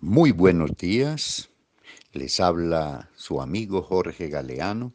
[0.00, 1.48] Muy buenos días.
[2.12, 4.92] Les habla su amigo Jorge Galeano,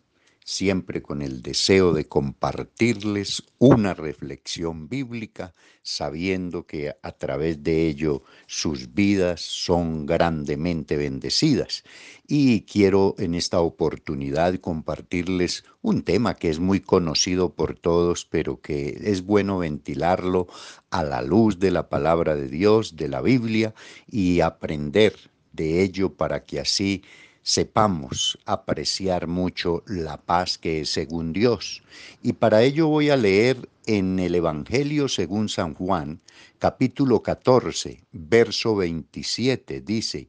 [0.51, 8.23] siempre con el deseo de compartirles una reflexión bíblica, sabiendo que a través de ello
[8.47, 11.83] sus vidas son grandemente bendecidas.
[12.27, 18.59] Y quiero en esta oportunidad compartirles un tema que es muy conocido por todos, pero
[18.59, 20.47] que es bueno ventilarlo
[20.89, 23.73] a la luz de la palabra de Dios, de la Biblia,
[24.05, 25.15] y aprender
[25.53, 27.03] de ello para que así
[27.43, 31.83] sepamos apreciar mucho la paz que es según Dios.
[32.21, 36.21] Y para ello voy a leer en el Evangelio según San Juan,
[36.59, 40.27] capítulo 14, verso 27, dice,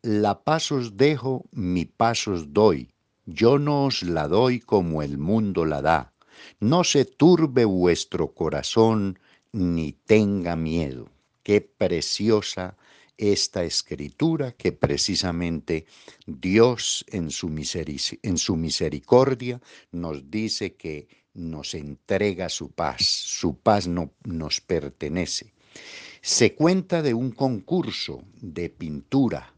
[0.00, 2.88] La paz os dejo, mi paz os doy,
[3.26, 6.12] yo no os la doy como el mundo la da.
[6.58, 9.18] No se turbe vuestro corazón,
[9.52, 11.08] ni tenga miedo.
[11.42, 12.76] Qué preciosa
[13.16, 15.86] esta escritura que precisamente
[16.26, 17.48] Dios en su,
[18.56, 25.52] misericordia nos dice que nos entrega su paz, su paz no nos pertenece.
[26.20, 29.54] Se cuenta de un concurso de pintura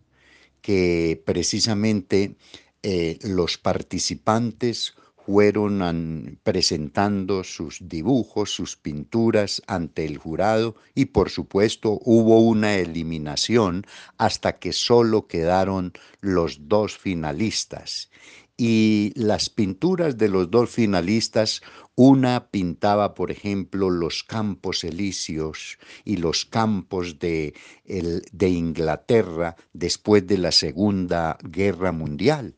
[0.61, 2.37] que precisamente
[2.83, 4.95] eh, los participantes
[5.27, 13.87] fueron presentando sus dibujos, sus pinturas ante el jurado y por supuesto hubo una eliminación
[14.19, 18.11] hasta que solo quedaron los dos finalistas.
[18.57, 21.61] Y las pinturas de los dos finalistas,
[21.97, 30.39] una pintaba, por ejemplo, los campos elíseos y los campos de, de Inglaterra después de
[30.39, 32.55] la Segunda Guerra Mundial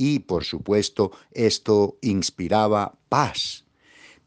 [0.00, 3.66] y por supuesto esto inspiraba paz.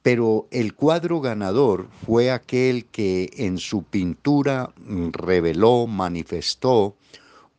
[0.03, 4.71] Pero el cuadro ganador fue aquel que en su pintura
[5.13, 6.95] reveló, manifestó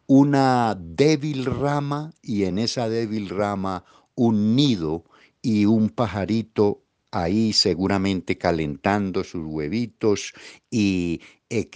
[0.07, 5.03] una débil rama y en esa débil rama un nido
[5.43, 10.35] y un pajarito ahí seguramente calentando sus huevitos
[10.71, 11.21] y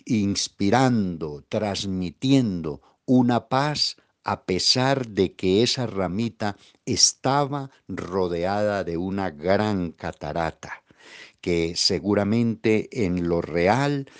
[0.06, 3.96] inspirando, transmitiendo una paz
[4.28, 10.82] a pesar de que esa ramita estaba rodeada de una gran catarata
[11.40, 14.10] que seguramente en lo real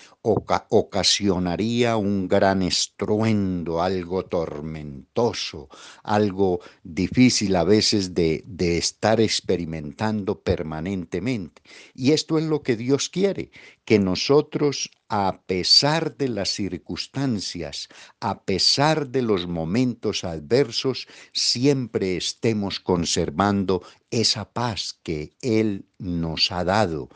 [0.69, 5.69] ocasionaría un gran estruendo, algo tormentoso,
[6.03, 11.62] algo difícil a veces de, de estar experimentando permanentemente.
[11.94, 13.50] Y esto es lo que Dios quiere,
[13.84, 17.89] que nosotros a pesar de las circunstancias,
[18.21, 26.65] a pesar de los momentos adversos, siempre estemos conservando esa paz que Él nos ha
[26.65, 27.09] dado.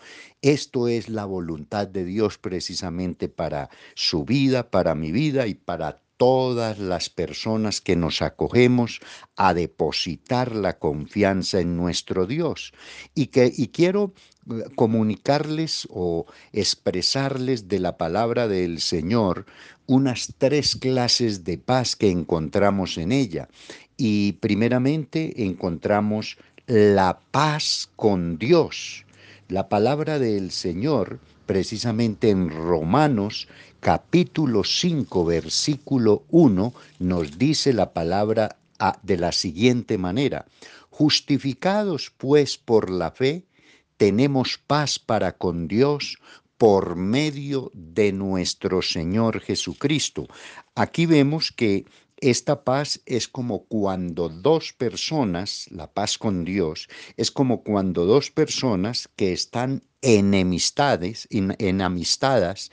[0.43, 6.03] Esto es la voluntad de Dios precisamente para su vida, para mi vida y para
[6.17, 9.01] todas las personas que nos acogemos
[9.35, 12.73] a depositar la confianza en nuestro Dios.
[13.15, 14.15] Y, que, y quiero
[14.51, 19.47] eh, comunicarles o expresarles de la palabra del Señor
[19.87, 23.49] unas tres clases de paz que encontramos en ella.
[23.97, 26.37] Y primeramente encontramos
[26.67, 29.05] la paz con Dios.
[29.49, 33.49] La palabra del Señor, precisamente en Romanos
[33.81, 40.47] capítulo 5, versículo 1, nos dice la palabra ah, de la siguiente manera.
[40.91, 43.45] Justificados pues por la fe,
[43.97, 46.19] tenemos paz para con Dios
[46.63, 50.29] por medio de nuestro Señor Jesucristo.
[50.77, 51.87] Aquí vemos que
[52.19, 58.31] esta paz es como cuando dos personas, la paz con Dios, es como cuando dos
[58.31, 62.71] personas que están enemistades, enamistadas,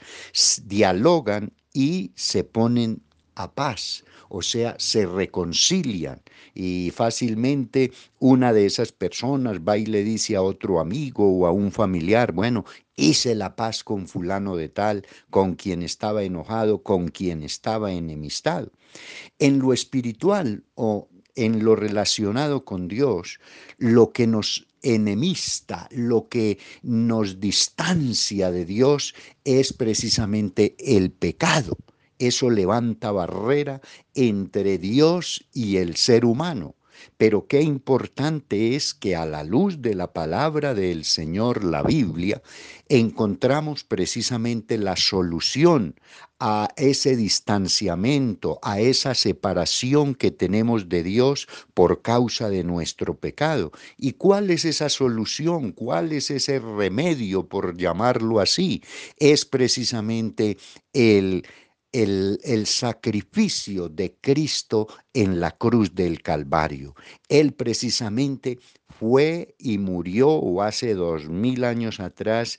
[0.66, 3.02] dialogan y se ponen
[3.34, 6.22] a paz, o sea, se reconcilian
[6.54, 11.52] y fácilmente una de esas personas va y le dice a otro amigo o a
[11.52, 12.64] un familiar, bueno,
[12.96, 18.70] hice la paz con fulano de tal, con quien estaba enojado, con quien estaba enemistado.
[19.40, 23.40] En lo espiritual o en lo relacionado con Dios,
[23.78, 29.14] lo que nos enemista, lo que nos distancia de Dios
[29.44, 31.76] es precisamente el pecado.
[32.20, 33.80] Eso levanta barrera
[34.14, 36.76] entre Dios y el ser humano.
[37.16, 42.42] Pero qué importante es que a la luz de la palabra del Señor, la Biblia,
[42.90, 45.94] encontramos precisamente la solución
[46.38, 53.72] a ese distanciamiento, a esa separación que tenemos de Dios por causa de nuestro pecado.
[53.96, 55.72] ¿Y cuál es esa solución?
[55.72, 58.82] ¿Cuál es ese remedio, por llamarlo así?
[59.18, 60.58] Es precisamente
[60.92, 61.44] el
[61.92, 66.94] el, sacrificio de Cristo en la cruz del Calvario.
[67.28, 68.58] Él precisamente
[68.88, 72.58] fue y murió, o hace dos mil años atrás,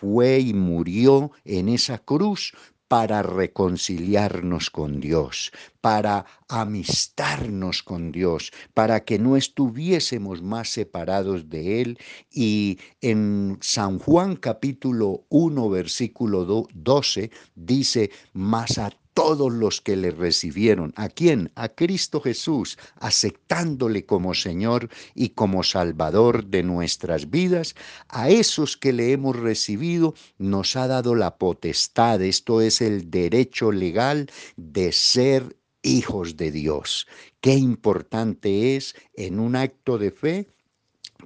[0.00, 2.54] fue y murió en esa cruz
[2.92, 5.50] para reconciliarnos con Dios,
[5.80, 11.98] para amistarnos con Dios, para que no estuviésemos más separados de Él.
[12.30, 20.10] Y en San Juan capítulo 1, versículo 12, dice, mas a todos los que le
[20.10, 20.92] recibieron.
[20.96, 21.50] ¿A quién?
[21.54, 27.74] A Cristo Jesús, aceptándole como Señor y como Salvador de nuestras vidas.
[28.08, 33.72] A esos que le hemos recibido nos ha dado la potestad, esto es el derecho
[33.72, 37.06] legal de ser hijos de Dios.
[37.40, 40.48] Qué importante es en un acto de fe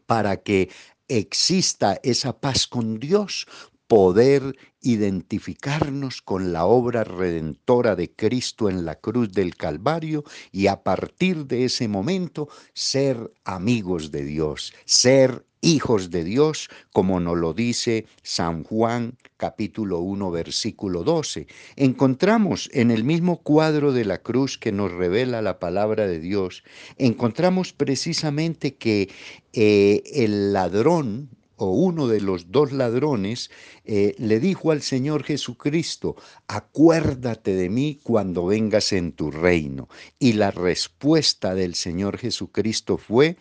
[0.06, 0.70] para que
[1.08, 3.46] exista esa paz con Dios,
[3.88, 10.82] poder identificarnos con la obra redentora de Cristo en la cruz del Calvario y a
[10.82, 17.52] partir de ese momento ser amigos de Dios, ser hijos de Dios, como nos lo
[17.52, 21.46] dice San Juan capítulo 1 versículo 12.
[21.76, 26.62] Encontramos en el mismo cuadro de la cruz que nos revela la palabra de Dios,
[26.98, 29.10] encontramos precisamente que
[29.52, 33.50] eh, el ladrón, o uno de los dos ladrones
[33.84, 36.16] eh, le dijo al Señor Jesucristo,
[36.46, 39.88] acuérdate de mí cuando vengas en tu reino.
[40.18, 43.36] Y la respuesta del Señor Jesucristo fue,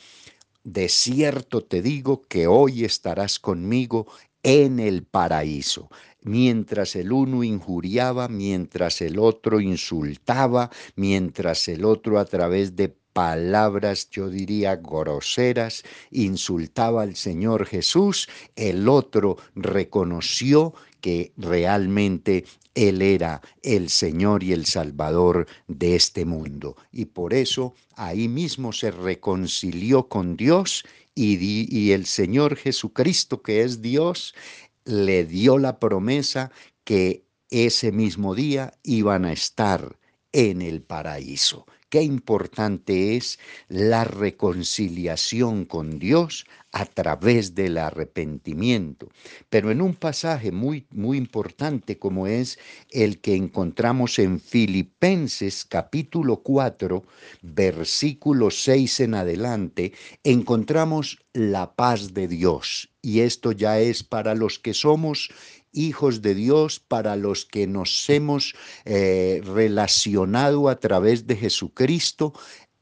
[0.64, 4.08] de cierto te digo que hoy estarás conmigo
[4.44, 5.90] en el paraíso.
[6.22, 14.10] Mientras el uno injuriaba, mientras el otro insultaba, mientras el otro a través de palabras,
[14.12, 18.28] yo diría, groseras, insultaba al Señor Jesús,
[18.58, 26.76] el otro reconoció que realmente Él era el Señor y el Salvador de este mundo.
[26.92, 30.84] Y por eso ahí mismo se reconcilió con Dios
[31.16, 31.38] y,
[31.74, 34.36] y el Señor Jesucristo, que es Dios,
[34.84, 36.52] le dio la promesa
[36.84, 39.98] que ese mismo día iban a estar
[40.34, 41.66] en el paraíso.
[41.90, 43.40] Qué importante es
[43.70, 46.46] la reconciliación con Dios
[46.76, 49.08] a través del arrepentimiento.
[49.50, 52.60] Pero en un pasaje muy, muy importante como es
[52.92, 57.06] el que encontramos en Filipenses capítulo 4,
[57.44, 59.94] versículo 6 en adelante,
[60.26, 62.90] encontramos la paz de Dios.
[63.02, 65.30] Y esto ya es para los que somos
[65.76, 68.56] hijos de Dios, para los que nos hemos
[68.86, 72.34] eh, relacionado a través de Jesucristo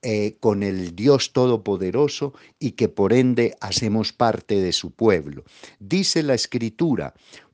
[0.06, 5.46] eh, con el Dios Todopoderoso y que por ende hacemos parte de su pueblo.
[5.80, 7.14] Dice la Escritura,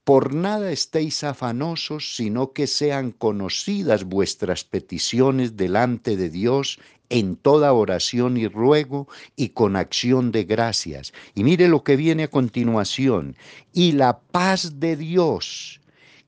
[0.09, 6.79] por nada estéis afanosos, sino que sean conocidas vuestras peticiones delante de Dios
[7.09, 11.13] en toda oración y ruego y con acción de gracias.
[11.35, 13.35] Y mire lo que viene a continuación.
[13.71, 15.79] Y la paz de Dios,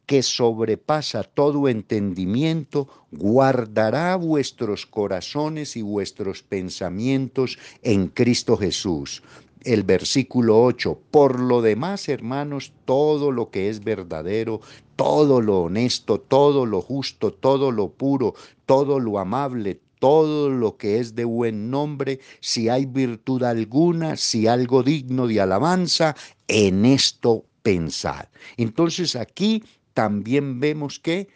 [0.05, 9.23] que sobrepasa todo entendimiento, guardará vuestros corazones y vuestros pensamientos en Cristo Jesús
[9.63, 10.99] el versículo 8.
[11.11, 14.61] Por lo demás, hermanos, todo lo que es verdadero,
[14.95, 18.35] todo lo honesto, todo lo justo, todo lo puro,
[18.65, 24.47] todo lo amable, todo lo que es de buen nombre, si hay virtud alguna, si
[24.47, 26.15] algo digno de alabanza,
[26.47, 28.25] en esto pensad.
[28.57, 29.63] Entonces aquí
[29.93, 31.27] también vemos que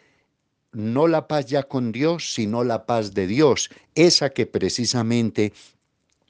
[0.71, 5.53] no la paz ya con Dios, sino la paz de Dios, esa que precisamente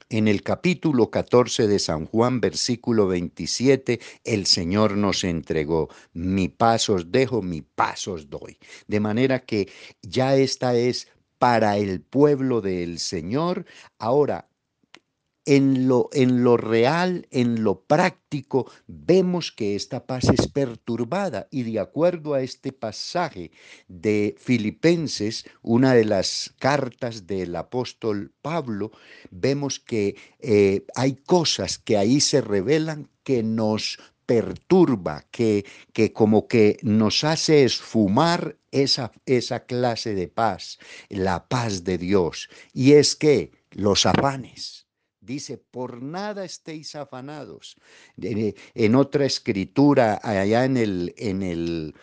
[0.08, 6.88] en el capítulo 14 de San Juan, versículo 27, el Señor nos entregó, mi paz
[6.88, 8.58] os dejo, mi paz os doy.
[8.86, 9.68] De manera que
[10.02, 11.08] ya esta es
[11.38, 13.66] para el pueblo del Señor.
[13.98, 14.45] Ahora,
[15.46, 21.62] en lo, en lo real, en lo práctico, vemos que esta paz es perturbada y
[21.62, 23.52] de acuerdo a este pasaje
[23.88, 28.90] de Filipenses, una de las cartas del apóstol Pablo,
[29.30, 36.48] vemos que eh, hay cosas que ahí se revelan que nos perturba, que, que como
[36.48, 42.50] que nos hace esfumar esa, esa clase de paz, la paz de Dios.
[42.72, 44.85] Y es que los afanes,
[45.26, 47.76] Dice, por nada estéis afanados.
[48.16, 51.94] En otra escritura, allá en el, en el,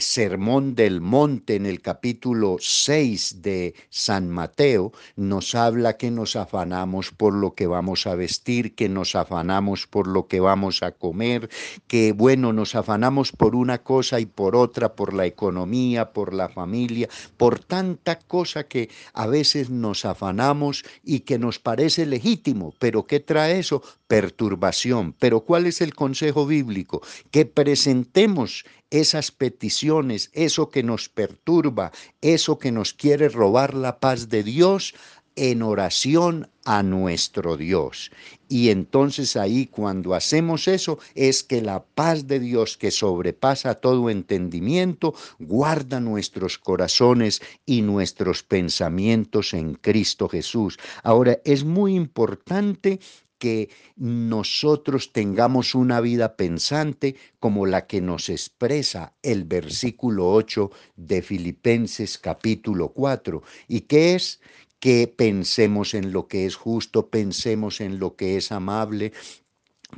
[0.00, 7.10] Sermón del Monte en el capítulo 6 de San Mateo nos habla que nos afanamos
[7.10, 11.48] por lo que vamos a vestir, que nos afanamos por lo que vamos a comer,
[11.86, 16.48] que bueno, nos afanamos por una cosa y por otra, por la economía, por la
[16.48, 23.06] familia, por tanta cosa que a veces nos afanamos y que nos parece legítimo, pero
[23.06, 23.82] ¿qué trae eso?
[24.06, 25.14] Perturbación.
[25.18, 27.02] Pero ¿cuál es el consejo bíblico?
[27.30, 34.28] Que presentemos esas peticiones, eso que nos perturba, eso que nos quiere robar la paz
[34.28, 34.94] de Dios,
[35.36, 38.10] en oración a nuestro Dios.
[38.48, 44.08] Y entonces ahí cuando hacemos eso es que la paz de Dios que sobrepasa todo
[44.08, 50.78] entendimiento guarda nuestros corazones y nuestros pensamientos en Cristo Jesús.
[51.02, 52.98] Ahora es muy importante
[53.38, 61.22] que nosotros tengamos una vida pensante como la que nos expresa el versículo 8 de
[61.22, 63.42] Filipenses capítulo 4.
[63.68, 64.40] ¿Y qué es?
[64.80, 69.12] Que pensemos en lo que es justo, pensemos en lo que es amable,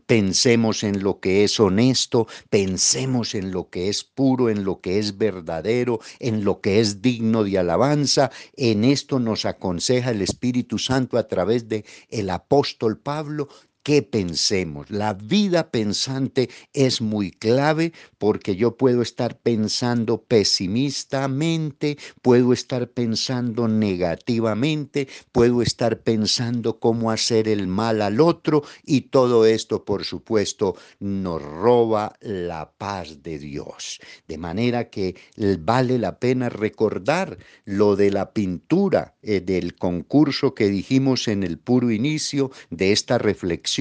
[0.06, 4.98] Pensemos en lo que es honesto, pensemos en lo que es puro, en lo que
[4.98, 8.30] es verdadero, en lo que es digno de alabanza.
[8.54, 13.48] En esto nos aconseja el Espíritu Santo a través de el apóstol Pablo
[13.88, 14.90] qué pensemos.
[14.90, 23.66] La vida pensante es muy clave porque yo puedo estar pensando pesimistamente, puedo estar pensando
[23.66, 30.76] negativamente, puedo estar pensando cómo hacer el mal al otro y todo esto, por supuesto,
[31.00, 34.00] nos roba la paz de Dios.
[34.26, 35.16] De manera que
[35.60, 41.56] vale la pena recordar lo de la pintura eh, del concurso que dijimos en el
[41.56, 43.77] puro inicio de esta reflexión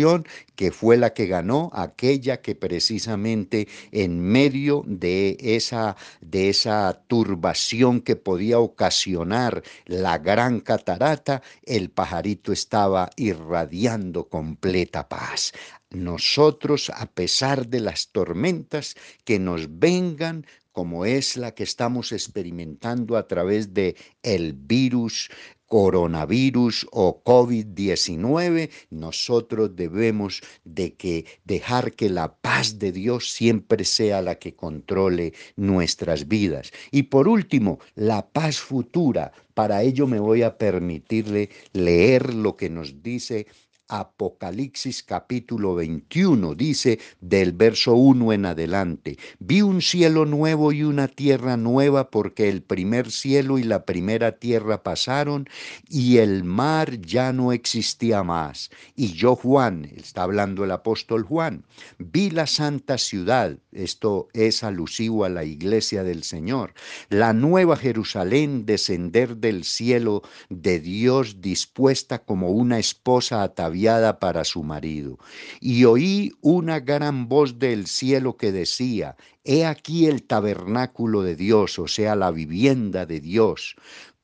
[0.55, 8.01] que fue la que ganó, aquella que precisamente en medio de esa, de esa turbación
[8.01, 15.53] que podía ocasionar la gran catarata, el pajarito estaba irradiando completa paz.
[15.89, 20.45] Nosotros, a pesar de las tormentas que nos vengan,
[20.77, 25.31] como es la que estamos experimentando a través de el virus
[25.65, 34.21] coronavirus o COVID-19, nosotros debemos de que dejar que la paz de Dios siempre sea
[34.21, 36.71] la que controle nuestras vidas.
[36.91, 39.31] Y por último, la paz futura.
[39.55, 43.47] Para ello me voy a permitirle leer lo que nos dice
[43.89, 51.07] Apocalipsis capítulo 21 dice del verso 1 en adelante, vi un cielo nuevo y una
[51.07, 55.47] tierra nueva porque el primer cielo y la primera tierra pasaron
[55.87, 58.71] y el mar ya no existía más.
[58.95, 61.63] Y yo Juan, está hablando el apóstol Juan,
[61.97, 66.73] vi la santa ciudad, esto es alusivo a la iglesia del Señor,
[67.09, 73.76] la nueva Jerusalén descender del cielo de Dios dispuesta como una esposa ataviada
[74.19, 75.17] para su marido.
[75.59, 81.79] Y oí una gran voz del cielo que decía, He aquí el tabernáculo de Dios,
[81.79, 83.75] o sea, la vivienda de Dios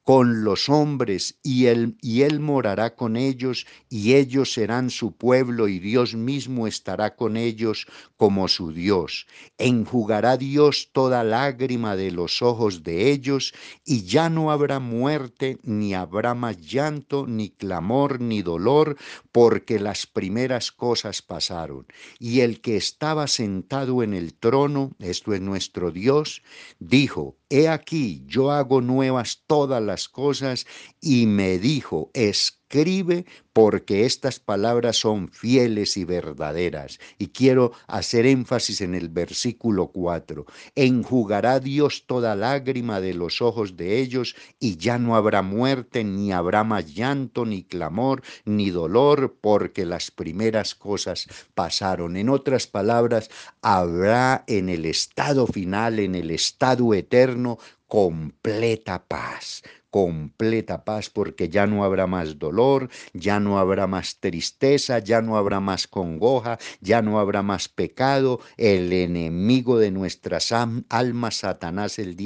[0.04, 5.70] con los hombres y él, y él morará con ellos y ellos serán su pueblo
[5.70, 9.28] y Dios mismo estará con ellos como su Dios.
[9.58, 13.54] Enjugará Dios toda lágrima de los ojos de ellos
[13.86, 18.98] y ya no habrá muerte, ni habrá más llanto, ni clamor, ni dolor,
[19.32, 21.88] porque las primeras cosas pasaron.
[22.20, 26.44] Y el que estaba sentado en el trono, esto es nuestro Dios,
[26.80, 30.66] dijo, He aquí, yo hago nuevas todas las cosas,
[31.00, 37.00] y me dijo, escribe porque estas palabras son fieles y verdaderas.
[37.20, 40.46] Y quiero hacer énfasis en el versículo 4.
[40.74, 46.32] Enjugará Dios toda lágrima de los ojos de ellos, y ya no habrá muerte, ni
[46.32, 52.18] habrá más llanto, ni clamor, ni dolor, porque las primeras cosas pasaron.
[52.18, 53.30] En otras palabras,
[53.62, 59.62] habrá en el estado final, en el estado eterno, completa paz,
[59.94, 65.38] completa paz porque ya no habrá más dolor, ya no habrá más tristeza, ya no
[65.38, 68.40] habrá más congoja, ya no habrá más pecado.
[68.58, 70.52] El enemigo de nuestras
[70.90, 72.18] almas, Satanás, el,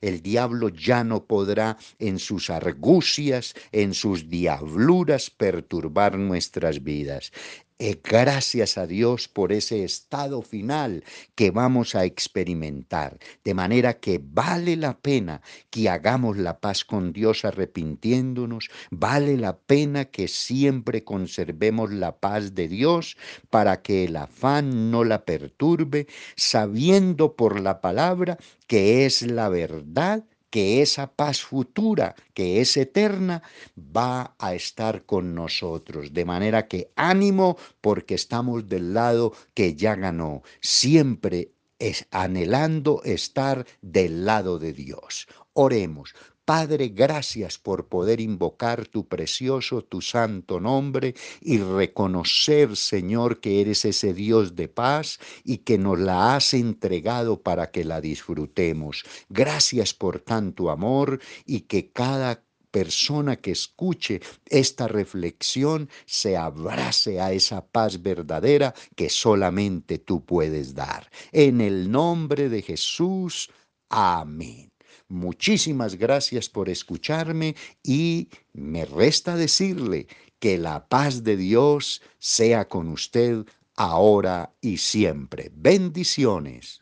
[0.00, 7.32] el diablo, ya no podrá en sus argucias, en sus diabluras perturbar nuestras vidas.
[7.82, 11.02] Eh, gracias a Dios por ese estado final
[11.34, 13.18] que vamos a experimentar.
[13.42, 18.68] De manera que vale la pena que hagamos la paz con Dios arrepintiéndonos.
[18.90, 23.16] Vale la pena que siempre conservemos la paz de Dios
[23.48, 26.06] para que el afán no la perturbe,
[26.36, 33.42] sabiendo por la palabra que es la verdad que esa paz futura, que es eterna,
[33.76, 36.12] va a estar con nosotros.
[36.12, 43.66] De manera que ánimo porque estamos del lado que ya ganó, siempre es anhelando estar
[43.80, 45.26] del lado de Dios.
[45.54, 46.14] Oremos.
[46.50, 53.84] Padre, gracias por poder invocar tu precioso, tu santo nombre y reconocer, Señor, que eres
[53.84, 59.04] ese Dios de paz y que nos la has entregado para que la disfrutemos.
[59.28, 62.42] Gracias por tanto amor y que cada
[62.72, 70.74] persona que escuche esta reflexión se abrace a esa paz verdadera que solamente tú puedes
[70.74, 71.08] dar.
[71.30, 73.50] En el nombre de Jesús,
[73.88, 74.69] amén.
[75.10, 80.06] Muchísimas gracias por escucharme y me resta decirle
[80.38, 85.50] que la paz de Dios sea con usted ahora y siempre.
[85.52, 86.79] Bendiciones.